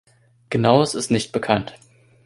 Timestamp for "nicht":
1.11-1.31